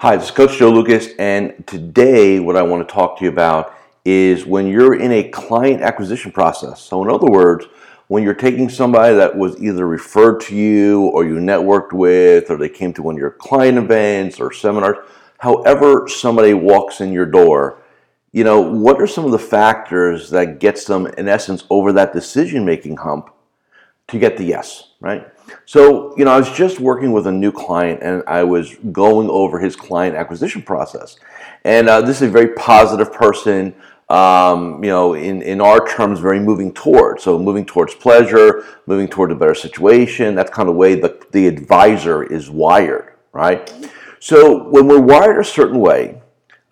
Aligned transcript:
Hi, 0.00 0.16
this 0.16 0.26
is 0.26 0.30
Coach 0.30 0.58
Joe 0.58 0.70
Lukacs, 0.70 1.12
and 1.18 1.66
today 1.66 2.38
what 2.38 2.54
I 2.54 2.62
want 2.62 2.86
to 2.86 2.94
talk 2.94 3.18
to 3.18 3.24
you 3.24 3.30
about 3.30 3.74
is 4.04 4.46
when 4.46 4.68
you're 4.68 4.94
in 4.94 5.10
a 5.10 5.28
client 5.28 5.82
acquisition 5.82 6.30
process. 6.30 6.80
So, 6.80 7.02
in 7.02 7.10
other 7.10 7.26
words, 7.26 7.66
when 8.06 8.22
you're 8.22 8.32
taking 8.32 8.68
somebody 8.68 9.16
that 9.16 9.36
was 9.36 9.60
either 9.60 9.88
referred 9.88 10.38
to 10.42 10.54
you 10.54 11.06
or 11.06 11.24
you 11.24 11.34
networked 11.38 11.92
with, 11.92 12.48
or 12.48 12.56
they 12.56 12.68
came 12.68 12.92
to 12.92 13.02
one 13.02 13.16
of 13.16 13.18
your 13.18 13.32
client 13.32 13.76
events 13.76 14.38
or 14.38 14.52
seminars, 14.52 14.98
however 15.38 16.06
somebody 16.06 16.54
walks 16.54 17.00
in 17.00 17.12
your 17.12 17.26
door, 17.26 17.82
you 18.30 18.44
know, 18.44 18.60
what 18.60 19.02
are 19.02 19.06
some 19.08 19.24
of 19.24 19.32
the 19.32 19.38
factors 19.40 20.30
that 20.30 20.60
gets 20.60 20.84
them, 20.84 21.08
in 21.08 21.26
essence, 21.26 21.64
over 21.70 21.92
that 21.94 22.12
decision 22.12 22.64
making 22.64 22.98
hump 22.98 23.30
to 24.08 24.18
get 24.18 24.36
the 24.36 24.44
yes, 24.44 24.92
right? 25.00 25.28
So, 25.66 26.16
you 26.16 26.24
know, 26.24 26.32
I 26.32 26.38
was 26.38 26.50
just 26.50 26.80
working 26.80 27.12
with 27.12 27.26
a 27.26 27.32
new 27.32 27.52
client 27.52 28.00
and 28.02 28.22
I 28.26 28.42
was 28.42 28.74
going 28.92 29.28
over 29.30 29.58
his 29.58 29.76
client 29.76 30.16
acquisition 30.16 30.62
process. 30.62 31.16
And 31.64 31.88
uh, 31.88 32.00
this 32.00 32.16
is 32.16 32.28
a 32.28 32.30
very 32.30 32.54
positive 32.54 33.12
person, 33.12 33.74
um, 34.08 34.82
you 34.82 34.90
know, 34.90 35.14
in, 35.14 35.42
in 35.42 35.60
our 35.60 35.86
terms, 35.86 36.20
very 36.20 36.40
moving 36.40 36.72
towards. 36.72 37.22
So, 37.22 37.38
moving 37.38 37.66
towards 37.66 37.94
pleasure, 37.94 38.64
moving 38.86 39.08
toward 39.08 39.30
a 39.30 39.34
better 39.34 39.54
situation. 39.54 40.34
That's 40.34 40.50
kind 40.50 40.68
of 40.68 40.74
the 40.74 40.78
way 40.78 40.94
the, 40.94 41.22
the 41.32 41.46
advisor 41.46 42.22
is 42.22 42.48
wired, 42.48 43.14
right? 43.32 43.70
So, 44.20 44.68
when 44.70 44.86
we're 44.86 45.00
wired 45.00 45.38
a 45.38 45.44
certain 45.44 45.80
way, 45.80 46.22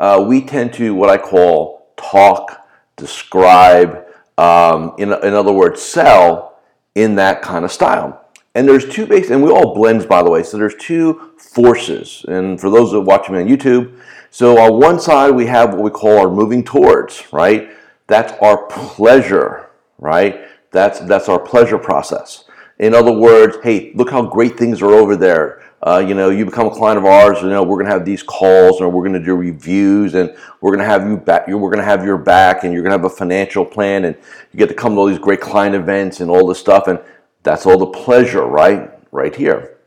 uh, 0.00 0.24
we 0.26 0.42
tend 0.42 0.72
to 0.74 0.94
what 0.94 1.10
I 1.10 1.18
call 1.18 1.88
talk, 1.96 2.66
describe, 2.96 4.06
um, 4.38 4.94
in, 4.98 5.12
in 5.12 5.34
other 5.34 5.52
words, 5.52 5.82
sell 5.82 6.55
in 6.96 7.14
that 7.14 7.42
kind 7.42 7.64
of 7.64 7.70
style. 7.70 8.24
And 8.54 8.66
there's 8.66 8.88
two 8.88 9.06
base, 9.06 9.28
and 9.28 9.42
we 9.42 9.50
all 9.50 9.74
blends, 9.74 10.06
by 10.06 10.22
the 10.22 10.30
way. 10.30 10.42
So 10.42 10.56
there's 10.56 10.74
two 10.76 11.34
forces. 11.36 12.24
And 12.26 12.58
for 12.58 12.70
those 12.70 12.90
that 12.92 13.02
watch 13.02 13.28
me 13.28 13.38
on 13.38 13.46
YouTube, 13.46 14.00
so 14.30 14.58
on 14.58 14.80
one 14.80 14.98
side 14.98 15.30
we 15.30 15.46
have 15.46 15.74
what 15.74 15.82
we 15.82 15.90
call 15.90 16.18
our 16.18 16.30
moving 16.30 16.64
towards, 16.64 17.22
right? 17.32 17.70
That's 18.06 18.32
our 18.40 18.66
pleasure, 18.66 19.70
right? 19.98 20.48
That's 20.72 21.00
that's 21.00 21.28
our 21.28 21.38
pleasure 21.38 21.78
process. 21.78 22.44
In 22.78 22.94
other 22.94 23.12
words, 23.12 23.58
hey, 23.62 23.92
look 23.94 24.10
how 24.10 24.22
great 24.22 24.58
things 24.58 24.80
are 24.80 24.92
over 24.92 25.16
there. 25.16 25.62
Uh, 25.86 25.98
you 25.98 26.14
know, 26.14 26.30
you 26.30 26.44
become 26.44 26.66
a 26.66 26.70
client 26.70 26.98
of 26.98 27.04
ours. 27.04 27.40
You 27.40 27.48
know, 27.48 27.62
we're 27.62 27.76
going 27.76 27.86
to 27.86 27.92
have 27.92 28.04
these 28.04 28.20
calls, 28.20 28.80
and 28.80 28.92
we're 28.92 29.06
going 29.06 29.12
to 29.12 29.24
do 29.24 29.36
reviews, 29.36 30.14
and 30.14 30.36
we're 30.60 30.72
going 30.72 30.80
to 30.80 30.84
have 30.84 31.08
you 31.08 31.16
back. 31.16 31.46
We're 31.46 31.58
going 31.60 31.78
to 31.78 31.84
have 31.84 32.04
your 32.04 32.18
back, 32.18 32.64
and 32.64 32.72
you're 32.72 32.82
going 32.82 32.90
to 32.90 32.98
have 32.98 33.04
a 33.04 33.16
financial 33.16 33.64
plan, 33.64 34.04
and 34.04 34.16
you 34.52 34.58
get 34.58 34.68
to 34.68 34.74
come 34.74 34.94
to 34.94 34.98
all 34.98 35.06
these 35.06 35.20
great 35.20 35.40
client 35.40 35.76
events 35.76 36.18
and 36.18 36.28
all 36.28 36.44
this 36.44 36.58
stuff. 36.58 36.88
And 36.88 36.98
that's 37.44 37.66
all 37.66 37.78
the 37.78 37.86
pleasure, 37.86 38.44
right? 38.44 38.90
Right 39.12 39.34
here. 39.34 39.78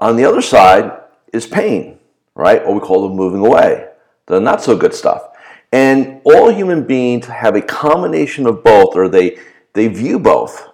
On 0.00 0.16
the 0.16 0.24
other 0.24 0.42
side 0.42 0.90
is 1.32 1.46
pain, 1.46 2.00
right? 2.34 2.66
What 2.66 2.74
we 2.74 2.80
call 2.80 3.08
the 3.08 3.14
moving 3.14 3.46
away, 3.46 3.90
the 4.26 4.40
not 4.40 4.60
so 4.60 4.76
good 4.76 4.92
stuff. 4.92 5.22
And 5.70 6.20
all 6.24 6.50
human 6.50 6.84
beings 6.84 7.26
have 7.26 7.54
a 7.54 7.62
combination 7.62 8.44
of 8.44 8.64
both, 8.64 8.96
or 8.96 9.08
they, 9.08 9.38
they 9.74 9.86
view 9.86 10.18
both 10.18 10.68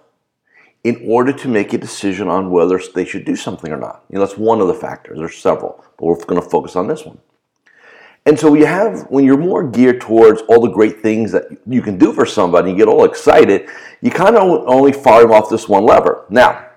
in 0.85 1.01
order 1.03 1.33
to 1.33 1.47
make 1.47 1.73
a 1.73 1.79
decision 1.79 2.27
on 2.27 2.51
whether 2.51 2.79
they 2.93 3.03
should 3.03 3.25
do 3.25 3.35
something 3.35 3.71
or 3.71 3.77
not. 3.77 4.05
You 4.07 4.19
know, 4.19 4.23
that's 4.23 4.37
one 4.37 4.61
of 4.61 4.67
the 4.67 4.73
factors. 4.75 5.17
There's 5.17 5.35
several, 5.35 5.83
but 5.97 6.05
we're 6.05 6.23
going 6.25 6.39
to 6.39 6.47
focus 6.47 6.75
on 6.75 6.87
this 6.87 7.03
one. 7.03 7.17
And 8.27 8.39
so 8.39 8.53
you 8.53 8.67
have, 8.67 9.07
when 9.09 9.25
you're 9.25 9.35
more 9.35 9.67
geared 9.67 9.99
towards 9.99 10.43
all 10.43 10.61
the 10.61 10.69
great 10.69 11.01
things 11.01 11.31
that 11.31 11.45
you 11.65 11.81
can 11.81 11.97
do 11.97 12.13
for 12.13 12.23
somebody, 12.23 12.69
you 12.69 12.77
get 12.77 12.87
all 12.87 13.03
excited, 13.03 13.67
you 14.01 14.11
kind 14.11 14.35
of 14.35 14.43
only 14.67 14.91
fire 14.91 15.31
off 15.33 15.49
this 15.49 15.67
one 15.67 15.87
lever. 15.87 16.23
Now, 16.29 16.67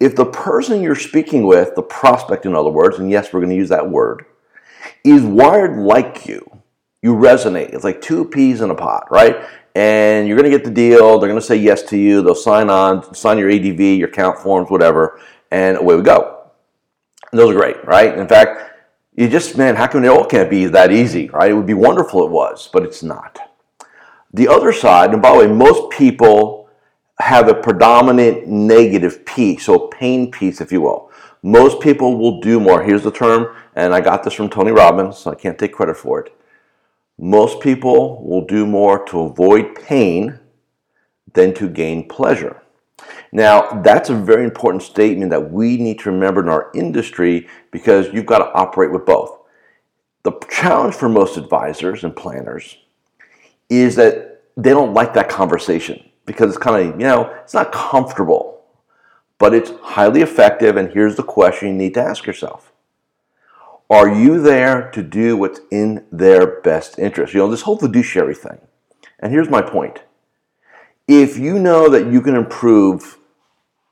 if 0.00 0.16
the 0.16 0.26
person 0.26 0.80
you're 0.80 0.94
speaking 0.94 1.46
with, 1.46 1.74
the 1.74 1.82
prospect 1.82 2.46
in 2.46 2.54
other 2.54 2.70
words, 2.70 2.98
and 2.98 3.10
yes, 3.10 3.34
we're 3.34 3.40
going 3.40 3.50
to 3.50 3.56
use 3.56 3.68
that 3.68 3.90
word, 3.90 4.24
is 5.04 5.24
wired 5.24 5.76
like 5.76 6.26
you, 6.26 6.42
you 7.02 7.14
resonate. 7.14 7.74
It's 7.74 7.84
like 7.84 8.00
two 8.00 8.24
peas 8.24 8.62
in 8.62 8.70
a 8.70 8.74
pot, 8.74 9.10
right? 9.10 9.44
And 9.74 10.28
you're 10.28 10.36
going 10.36 10.50
to 10.50 10.56
get 10.56 10.64
the 10.64 10.70
deal. 10.70 11.18
They're 11.18 11.28
going 11.28 11.40
to 11.40 11.46
say 11.46 11.56
yes 11.56 11.82
to 11.84 11.96
you. 11.96 12.22
They'll 12.22 12.34
sign 12.34 12.68
on, 12.68 13.14
sign 13.14 13.38
your 13.38 13.50
ADV, 13.50 13.80
your 13.80 14.08
count 14.08 14.38
forms, 14.38 14.70
whatever, 14.70 15.20
and 15.50 15.78
away 15.78 15.96
we 15.96 16.02
go. 16.02 16.48
those 17.32 17.54
are 17.54 17.58
great, 17.58 17.82
right? 17.86 18.16
In 18.18 18.28
fact, 18.28 18.72
you 19.14 19.28
just, 19.28 19.56
man, 19.56 19.76
how 19.76 19.86
come 19.86 20.04
it 20.04 20.08
all 20.08 20.24
can't 20.24 20.50
be 20.50 20.66
that 20.66 20.92
easy, 20.92 21.28
right? 21.28 21.50
It 21.50 21.54
would 21.54 21.66
be 21.66 21.74
wonderful 21.74 22.24
it 22.24 22.30
was, 22.30 22.68
but 22.72 22.82
it's 22.82 23.02
not. 23.02 23.38
The 24.32 24.48
other 24.48 24.72
side, 24.72 25.12
and 25.12 25.20
by 25.20 25.32
the 25.32 25.38
way, 25.38 25.46
most 25.46 25.90
people 25.90 26.68
have 27.18 27.48
a 27.48 27.54
predominant 27.54 28.48
negative 28.48 29.24
piece, 29.24 29.64
so 29.66 29.88
pain 29.88 30.30
piece, 30.30 30.60
if 30.60 30.72
you 30.72 30.80
will. 30.80 31.10
Most 31.42 31.80
people 31.80 32.16
will 32.16 32.40
do 32.40 32.58
more. 32.58 32.82
Here's 32.82 33.02
the 33.02 33.10
term, 33.10 33.54
and 33.74 33.94
I 33.94 34.00
got 34.00 34.22
this 34.22 34.32
from 34.32 34.48
Tony 34.48 34.72
Robbins, 34.72 35.18
so 35.18 35.30
I 35.30 35.34
can't 35.34 35.58
take 35.58 35.72
credit 35.72 35.96
for 35.96 36.20
it. 36.20 36.34
Most 37.22 37.60
people 37.60 38.20
will 38.24 38.44
do 38.44 38.66
more 38.66 39.04
to 39.04 39.20
avoid 39.20 39.76
pain 39.76 40.40
than 41.34 41.54
to 41.54 41.68
gain 41.68 42.08
pleasure. 42.08 42.60
Now, 43.30 43.80
that's 43.80 44.10
a 44.10 44.14
very 44.16 44.42
important 44.42 44.82
statement 44.82 45.30
that 45.30 45.52
we 45.52 45.76
need 45.76 46.00
to 46.00 46.10
remember 46.10 46.40
in 46.42 46.48
our 46.48 46.72
industry 46.74 47.46
because 47.70 48.12
you've 48.12 48.26
got 48.26 48.38
to 48.38 48.52
operate 48.54 48.90
with 48.90 49.06
both. 49.06 49.38
The 50.24 50.32
challenge 50.50 50.96
for 50.96 51.08
most 51.08 51.36
advisors 51.36 52.02
and 52.02 52.16
planners 52.16 52.76
is 53.70 53.94
that 53.94 54.42
they 54.56 54.70
don't 54.70 54.92
like 54.92 55.14
that 55.14 55.28
conversation 55.28 56.02
because 56.26 56.48
it's 56.48 56.58
kind 56.58 56.88
of, 56.88 57.00
you 57.00 57.06
know, 57.06 57.32
it's 57.44 57.54
not 57.54 57.70
comfortable, 57.70 58.64
but 59.38 59.54
it's 59.54 59.70
highly 59.80 60.22
effective. 60.22 60.76
And 60.76 60.92
here's 60.92 61.14
the 61.14 61.22
question 61.22 61.68
you 61.68 61.74
need 61.74 61.94
to 61.94 62.02
ask 62.02 62.26
yourself 62.26 62.71
Are 63.90 64.08
you 64.08 64.40
there 64.40 64.90
to 64.92 65.02
do 65.02 65.36
what's 65.36 65.60
in 65.70 66.06
their 66.10 66.60
best 66.60 66.98
interest? 66.98 67.34
You 67.34 67.40
know, 67.40 67.50
this 67.50 67.62
whole 67.62 67.78
fiduciary 67.78 68.34
thing. 68.34 68.58
And 69.18 69.32
here's 69.32 69.50
my 69.50 69.62
point 69.62 70.02
if 71.08 71.36
you 71.38 71.58
know 71.58 71.88
that 71.88 72.10
you 72.10 72.22
can 72.22 72.34
improve 72.34 73.18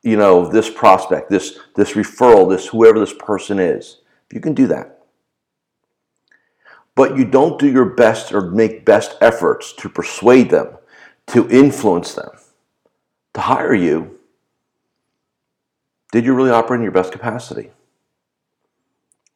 you 0.02 0.16
know, 0.16 0.48
this 0.48 0.70
prospect, 0.70 1.30
this, 1.30 1.58
this 1.76 1.92
referral, 1.92 2.48
this 2.48 2.68
whoever 2.68 2.98
this 2.98 3.12
person 3.18 3.58
is. 3.58 3.98
You 4.32 4.40
can 4.40 4.54
do 4.54 4.66
that. 4.68 4.98
But 6.94 7.16
you 7.16 7.24
don't 7.24 7.58
do 7.58 7.70
your 7.70 7.84
best 7.84 8.32
or 8.32 8.50
make 8.50 8.84
best 8.84 9.16
efforts 9.20 9.72
to 9.74 9.88
persuade 9.88 10.50
them, 10.50 10.76
to 11.28 11.48
influence 11.50 12.14
them, 12.14 12.30
to 13.34 13.40
hire 13.40 13.74
you. 13.74 14.18
Did 16.12 16.24
you 16.24 16.34
really 16.34 16.50
operate 16.50 16.78
in 16.78 16.82
your 16.82 16.92
best 16.92 17.12
capacity? 17.12 17.70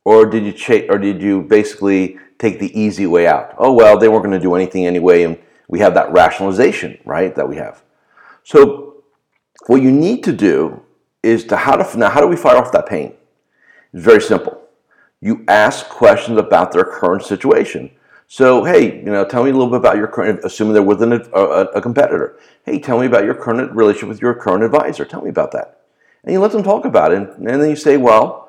Or 0.04 0.26
did 0.26 0.44
you 0.44 0.53
cha- 0.53 0.87
or 0.88 0.98
did 0.98 1.22
you 1.22 1.42
basically 1.42 2.19
take 2.38 2.59
the 2.60 2.78
easy 2.78 3.06
way 3.06 3.26
out? 3.26 3.54
Oh 3.59 3.72
well, 3.72 3.98
they 3.98 4.09
weren't 4.09 4.25
going 4.25 4.38
to 4.38 4.42
do 4.42 4.54
anything 4.54 4.87
anyway, 4.87 5.22
and 5.22 5.38
we 5.69 5.78
have 5.81 5.94
that 5.94 6.12
rationalization, 6.12 6.98
right? 7.04 7.34
That 7.34 7.48
we 7.48 7.56
have. 7.56 7.82
So 8.43 9.04
what 9.66 9.82
you 9.82 9.91
need 9.91 10.22
to 10.25 10.32
do 10.32 10.82
is 11.22 11.44
to 11.47 11.56
how 11.56 11.76
to 11.76 11.98
now 11.98 12.10
how 12.10 12.20
do 12.20 12.26
we 12.26 12.37
fire 12.37 12.56
off 12.56 12.72
that 12.72 12.87
pain? 12.87 13.14
It's 13.93 14.04
very 14.04 14.20
simple. 14.20 14.60
You 15.20 15.44
ask 15.48 15.88
questions 15.88 16.38
about 16.38 16.72
their 16.72 16.84
current 16.84 17.22
situation. 17.22 17.91
So, 18.26 18.64
hey, 18.64 18.97
you 18.97 19.12
know, 19.12 19.25
tell 19.25 19.44
me 19.44 19.50
a 19.50 19.53
little 19.53 19.70
bit 19.70 19.78
about 19.78 19.97
your 19.97 20.09
current, 20.09 20.41
assuming 20.44 20.75
they're 20.75 20.82
within 20.82 21.12
a, 21.12 21.20
a, 21.34 21.64
a, 21.66 21.81
competitor. 21.81 22.38
Hey, 22.64 22.78
tell 22.78 22.98
me 22.98 23.06
about 23.06 23.25
your 23.25 23.34
current 23.34 23.70
relationship 23.72 24.09
with 24.09 24.20
your 24.20 24.34
current 24.34 24.64
advisor. 24.64 25.04
Tell 25.04 25.22
me 25.22 25.28
about 25.28 25.53
that. 25.53 25.82
And 26.25 26.32
you 26.32 26.41
let 26.41 26.53
them 26.53 26.62
talk 26.62 26.84
about 26.84 27.12
it. 27.12 27.19
And, 27.19 27.48
and 27.48 27.62
then 27.62 27.70
you 27.70 27.76
say, 27.76 27.97
well, 27.97 28.44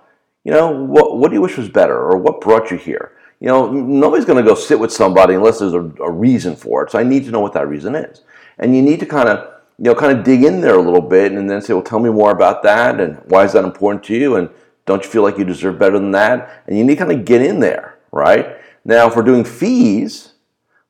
you 0.45 0.51
know, 0.51 0.71
what, 0.71 1.17
what 1.17 1.29
do 1.29 1.35
you 1.35 1.41
wish 1.41 1.57
was 1.57 1.67
better 1.67 1.97
or 1.97 2.17
what 2.17 2.39
brought 2.39 2.71
you 2.71 2.77
here? 2.77 3.17
You 3.41 3.47
know, 3.47 3.69
nobody's 3.69 4.25
going 4.25 4.41
to 4.41 4.49
go 4.49 4.55
sit 4.55 4.79
with 4.79 4.93
somebody 4.93 5.33
unless 5.33 5.59
there's 5.59 5.73
a, 5.73 5.81
a 6.01 6.09
reason 6.09 6.55
for 6.55 6.83
it. 6.83 6.91
So 6.91 6.99
I 6.99 7.03
need 7.03 7.25
to 7.25 7.31
know 7.31 7.41
what 7.41 7.51
that 7.53 7.67
reason 7.67 7.95
is. 7.95 8.21
And 8.59 8.73
you 8.73 8.81
need 8.81 9.01
to 9.01 9.05
kind 9.05 9.27
of 9.27 9.55
you 9.77 9.85
know, 9.85 9.95
kind 9.95 10.17
of 10.17 10.23
dig 10.23 10.43
in 10.43 10.61
there 10.61 10.77
a 10.77 10.81
little 10.81 11.01
bit 11.01 11.33
and 11.33 11.49
then 11.49 11.61
say, 11.61 11.73
well, 11.73 11.83
tell 11.83 11.99
me 11.99 12.09
more 12.09 12.31
about 12.31 12.63
that 12.63 13.01
and 13.01 13.17
why 13.25 13.43
is 13.43 13.53
that 13.53 13.65
important 13.65 14.03
to 14.05 14.15
you? 14.15 14.37
And 14.37 14.49
don't 14.85 15.03
you 15.03 15.09
feel 15.09 15.23
like 15.23 15.37
you 15.37 15.43
deserve 15.43 15.77
better 15.77 15.99
than 15.99 16.11
that? 16.11 16.63
And 16.67 16.77
you 16.77 16.83
need 16.83 16.97
to 16.97 17.05
kind 17.05 17.11
of 17.11 17.25
get 17.25 17.41
in 17.41 17.59
there, 17.59 17.97
right? 18.11 18.57
Now, 18.85 19.07
if 19.07 19.15
we're 19.15 19.23
doing 19.23 19.43
fees, 19.43 20.33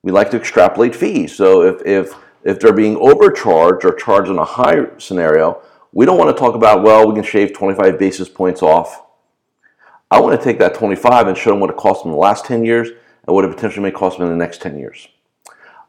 we 0.03 0.11
like 0.11 0.29
to 0.31 0.37
extrapolate 0.37 0.95
fees. 0.95 1.35
So 1.35 1.63
if, 1.63 1.81
if, 1.85 2.13
if 2.43 2.59
they're 2.59 2.73
being 2.73 2.97
overcharged 2.97 3.85
or 3.85 3.95
charged 3.95 4.29
in 4.29 4.37
a 4.37 4.45
high 4.45 4.85
scenario, 4.99 5.61
we 5.91 6.05
don't 6.05 6.19
want 6.19 6.35
to 6.35 6.39
talk 6.39 6.53
about, 6.53 6.83
well, 6.83 7.07
we 7.07 7.15
can 7.15 7.23
shave 7.23 7.53
25 7.53 7.97
basis 7.97 8.29
points 8.29 8.61
off. 8.61 9.04
I 10.11 10.19
want 10.19 10.39
to 10.39 10.43
take 10.43 10.59
that 10.59 10.75
25 10.75 11.27
and 11.27 11.37
show 11.37 11.51
them 11.51 11.59
what 11.59 11.69
it 11.69 11.77
cost 11.77 12.03
them 12.03 12.11
in 12.11 12.15
the 12.15 12.21
last 12.21 12.45
10 12.45 12.63
years 12.63 12.89
and 12.89 13.35
what 13.35 13.43
it 13.43 13.53
potentially 13.53 13.83
may 13.83 13.91
cost 13.91 14.17
them 14.17 14.27
in 14.27 14.37
the 14.37 14.43
next 14.43 14.61
10 14.61 14.77
years. 14.77 15.07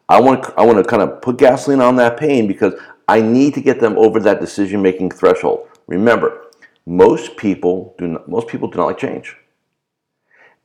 I 0.09 0.21
want 0.21 0.47
I 0.57 0.65
want 0.65 0.79
to 0.79 0.85
kind 0.85 1.03
of 1.03 1.21
put 1.21 1.37
gasoline 1.37 1.81
on 1.81 1.97
that 1.97 2.17
pain 2.17 2.47
because 2.47 2.75
I 3.09 3.21
need 3.21 3.55
to 3.55 3.61
get 3.61 3.81
them 3.81 3.99
over 3.99 4.21
that 4.21 4.41
decision 4.41 4.81
making 4.81 5.11
threshold. 5.11 5.69
Remember, 5.87 6.47
most 6.87 7.37
people 7.37 7.95
do 7.99 8.09
not, 8.09 8.29
most 8.29 8.47
people 8.47 8.69
do 8.69 8.79
not 8.79 8.87
like 8.87 8.99
change, 8.99 9.37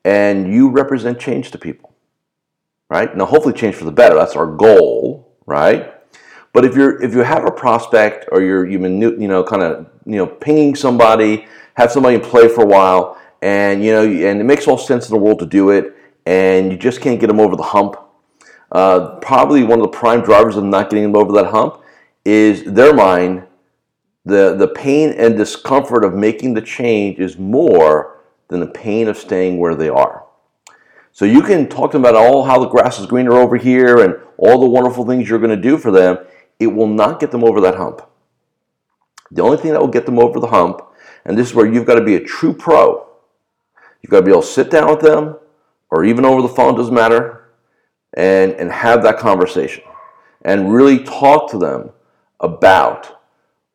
and 0.05 0.53
you 0.53 0.69
represent 0.69 1.19
change 1.19 1.49
to 1.51 1.57
people, 1.57 1.93
right? 2.89 3.15
Now, 3.15 3.25
hopefully, 3.25 3.53
change 3.55 3.75
for 3.75 3.85
the 3.85 3.91
better. 3.91 4.15
That's 4.15 4.35
our 4.35 4.47
goal, 4.47 5.35
right? 5.47 5.93
But 6.53 6.65
if 6.65 6.75
you're 6.75 7.01
if 7.01 7.13
you 7.13 7.21
have 7.21 7.45
a 7.45 7.51
prospect 7.51 8.25
or 8.31 8.41
you're 8.41 8.67
you've 8.67 8.81
been 8.81 9.01
you 9.01 9.27
know 9.27 9.43
kind 9.43 9.63
of 9.63 9.87
you 10.05 10.17
know 10.17 10.27
pinging 10.27 10.75
somebody, 10.75 11.47
have 11.75 11.91
somebody 11.91 12.19
play 12.19 12.47
for 12.47 12.63
a 12.63 12.67
while, 12.67 13.19
and 13.41 13.83
you 13.83 13.91
know, 13.91 14.03
and 14.03 14.39
it 14.39 14.43
makes 14.43 14.67
all 14.67 14.77
sense 14.77 15.09
in 15.09 15.13
the 15.15 15.21
world 15.21 15.39
to 15.39 15.45
do 15.45 15.69
it, 15.71 15.95
and 16.25 16.71
you 16.71 16.77
just 16.77 17.01
can't 17.01 17.19
get 17.19 17.27
them 17.27 17.39
over 17.39 17.55
the 17.55 17.63
hump. 17.63 17.97
Uh, 18.71 19.17
probably 19.19 19.63
one 19.63 19.79
of 19.79 19.83
the 19.83 19.97
prime 19.97 20.21
drivers 20.21 20.55
of 20.55 20.63
not 20.63 20.89
getting 20.89 21.03
them 21.03 21.15
over 21.15 21.31
that 21.33 21.47
hump 21.47 21.81
is 22.23 22.63
their 22.63 22.93
mind. 22.93 23.43
The, 24.23 24.55
the 24.55 24.67
pain 24.67 25.13
and 25.17 25.35
discomfort 25.35 26.05
of 26.05 26.13
making 26.13 26.53
the 26.53 26.61
change 26.61 27.19
is 27.19 27.39
more 27.39 28.19
than 28.49 28.59
the 28.59 28.67
pain 28.67 29.07
of 29.07 29.17
staying 29.17 29.57
where 29.57 29.75
they 29.75 29.89
are. 29.89 30.25
So 31.11 31.25
you 31.25 31.41
can 31.41 31.67
talk 31.67 31.91
to 31.91 31.97
them 31.97 32.05
about 32.05 32.15
all 32.15 32.45
how 32.45 32.59
the 32.59 32.69
grass 32.69 32.99
is 32.99 33.07
greener 33.07 33.33
over 33.33 33.57
here 33.57 33.97
and 33.97 34.15
all 34.37 34.59
the 34.59 34.69
wonderful 34.69 35.05
things 35.05 35.27
you're 35.27 35.39
going 35.39 35.55
to 35.55 35.61
do 35.61 35.77
for 35.77 35.91
them. 35.91 36.17
It 36.59 36.67
will 36.67 36.87
not 36.87 37.19
get 37.19 37.31
them 37.31 37.43
over 37.43 37.59
that 37.61 37.75
hump. 37.75 38.07
The 39.31 39.41
only 39.41 39.57
thing 39.57 39.71
that 39.71 39.81
will 39.81 39.87
get 39.87 40.05
them 40.05 40.19
over 40.19 40.39
the 40.39 40.47
hump, 40.47 40.81
and 41.25 41.37
this 41.37 41.49
is 41.49 41.55
where 41.55 41.65
you've 41.65 41.85
got 41.85 41.95
to 41.95 42.03
be 42.03 42.15
a 42.15 42.23
true 42.23 42.53
pro, 42.53 43.07
you've 44.01 44.09
got 44.11 44.19
to 44.19 44.25
be 44.25 44.31
able 44.31 44.41
to 44.41 44.47
sit 44.47 44.69
down 44.69 44.89
with 44.89 45.01
them, 45.01 45.37
or 45.89 46.05
even 46.05 46.25
over 46.25 46.41
the 46.41 46.49
phone, 46.49 46.75
doesn't 46.75 46.93
matter, 46.93 47.51
and, 48.13 48.53
and 48.53 48.71
have 48.71 49.03
that 49.03 49.17
conversation 49.17 49.83
and 50.43 50.73
really 50.73 51.03
talk 51.03 51.49
to 51.51 51.57
them 51.57 51.91
about 52.39 53.21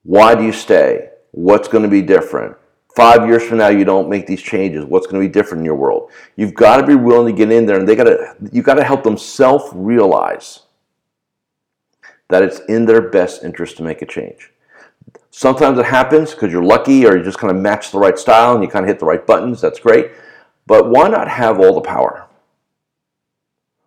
why 0.03 0.35
do 0.35 0.45
you 0.45 0.53
stay? 0.53 1.11
What's 1.33 1.69
going 1.69 1.83
to 1.83 1.89
be 1.89 2.03
different? 2.03 2.57
Five 2.95 3.29
years 3.29 3.43
from 3.43 3.59
now, 3.59 3.69
you 3.69 3.85
don't 3.85 4.09
make 4.09 4.27
these 4.27 4.41
changes. 4.41 4.85
What's 4.85 5.07
going 5.07 5.21
to 5.21 5.29
be 5.29 5.33
different 5.33 5.61
in 5.61 5.65
your 5.67 5.75
world? 5.75 6.11
You've 6.37 6.55
got 6.55 6.79
to 6.79 6.87
be 6.87 6.95
willing 6.95 7.35
to 7.35 7.39
get 7.39 7.53
in 7.53 7.67
there, 7.67 7.79
and 7.79 7.87
they 7.87 7.95
got 7.95 8.05
to. 8.05 8.35
You 8.53 8.63
got 8.63 8.75
to 8.75 8.85
help 8.85 9.03
them 9.03 9.19
self 9.19 9.69
realize 9.75 10.61
that 12.29 12.43
it's 12.43 12.61
in 12.69 12.87
their 12.87 13.03
best 13.11 13.45
interest 13.45 13.77
to 13.77 13.83
make 13.83 14.01
a 14.01 14.07
change. 14.07 14.51
Sometimes 15.31 15.79
it 15.79 15.85
happens 15.85 16.33
because 16.33 16.51
you're 16.51 16.65
lucky, 16.65 17.07
or 17.07 17.17
you 17.17 17.23
just 17.23 17.39
kind 17.39 17.55
of 17.55 17.61
match 17.61 17.91
the 17.91 17.99
right 17.99 18.19
style 18.19 18.55
and 18.55 18.63
you 18.63 18.71
kind 18.71 18.85
of 18.85 18.89
hit 18.89 18.99
the 18.99 19.07
right 19.07 19.27
buttons. 19.27 19.61
That's 19.61 19.79
great, 19.79 20.13
but 20.67 20.89
why 20.89 21.09
not 21.09 21.29
have 21.29 21.61
all 21.61 21.75
the 21.75 21.81
power? 21.81 22.27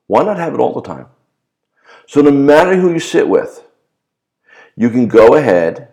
Why 0.08 0.24
not 0.24 0.38
have 0.38 0.54
it 0.54 0.60
all 0.60 0.74
the 0.74 0.82
time? 0.82 1.08
So 2.08 2.22
no 2.22 2.32
matter 2.32 2.76
who 2.76 2.94
you 2.94 3.00
sit 3.00 3.28
with, 3.28 3.64
you 4.76 4.90
can 4.90 5.08
go 5.08 5.36
ahead 5.36 5.90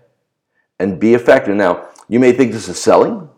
and 0.78 1.00
be 1.00 1.14
effective. 1.14 1.56
Now, 1.56 1.88
you 2.08 2.20
may 2.20 2.32
think 2.32 2.52
this 2.52 2.68
is 2.68 2.78
selling, 2.78 3.28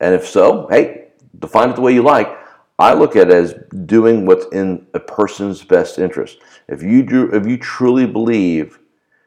and 0.00 0.14
if 0.14 0.26
so, 0.26 0.66
hey, 0.70 1.08
define 1.38 1.70
it 1.70 1.76
the 1.76 1.82
way 1.82 1.94
you 1.94 2.02
like. 2.02 2.36
I 2.78 2.94
look 2.94 3.14
at 3.14 3.28
it 3.28 3.34
as 3.34 3.54
doing 3.86 4.26
what's 4.26 4.46
in 4.52 4.86
a 4.94 5.00
person's 5.00 5.62
best 5.62 5.98
interest. 5.98 6.38
If 6.68 6.82
you 6.82 7.02
do, 7.02 7.30
if 7.32 7.46
you 7.46 7.58
truly 7.58 8.06
believe 8.06 8.78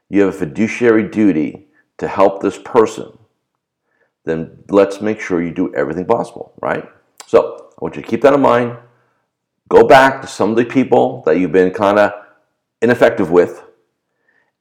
you 0.10 0.22
have 0.22 0.34
a 0.34 0.38
fiduciary 0.38 1.08
duty 1.08 1.68
to 1.98 2.08
help 2.08 2.42
this 2.42 2.58
person, 2.58 3.18
then 4.26 4.64
let's 4.70 5.02
make 5.02 5.20
sure 5.20 5.42
you 5.42 5.52
do 5.52 5.74
everything 5.76 6.06
possible, 6.06 6.54
right? 6.62 6.90
So 7.28 7.70
I 7.72 7.76
want 7.80 7.96
you 7.96 8.02
to 8.02 8.08
keep 8.08 8.22
that 8.22 8.34
in 8.34 8.42
mind. 8.42 8.78
Go 9.70 9.88
back 9.88 10.22
to 10.22 10.28
some 10.28 10.52
of 10.52 10.56
the 10.56 10.66
people 10.66 11.24
that 11.26 11.38
you've 11.38 11.52
been 11.52 11.72
kind 11.72 12.00
of 12.00 12.12
ineffective 12.82 13.32
with 13.32 13.64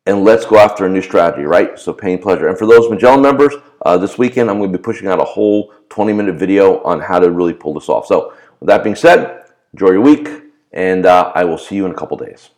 and 0.07 0.25
let's 0.25 0.45
go 0.45 0.59
after 0.59 0.85
a 0.85 0.89
new 0.89 1.03
strategy, 1.03 1.45
right? 1.45 1.79
So 1.79 1.93
pain, 1.93 2.21
pleasure. 2.21 2.49
And 2.49 2.59
for 2.59 2.67
those 2.67 2.91
Magellan 2.91 3.23
members, 3.23 3.55
uh, 3.83 3.97
this 3.99 4.19
weekend 4.19 4.51
I'm 4.51 4.59
going 4.59 4.73
to 4.73 4.79
be 4.79 4.83
pushing 4.83 5.07
out 5.07 5.21
a 5.21 5.25
whole 5.25 5.73
20 5.91 6.13
minute 6.13 6.35
video 6.35 6.83
on 6.83 7.01
how 7.01 7.21
to 7.21 7.31
really 7.31 7.53
pull 7.53 7.75
this 7.75 7.89
off. 7.89 8.07
So 8.07 8.35
with 8.59 8.67
that 8.69 8.83
being 8.83 8.97
said, 8.97 9.45
enjoy 9.73 9.93
your 9.93 10.01
week, 10.01 10.29
and 10.73 11.07
uh, 11.07 11.33
I 11.35 11.45
will 11.45 11.59
see 11.59 11.77
you 11.77 11.87
in 11.87 11.93
a 11.93 11.95
couple 11.95 12.17
days. 12.17 12.51